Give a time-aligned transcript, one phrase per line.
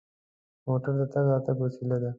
[0.65, 2.09] موټر د تګ راتګ وسیله ده.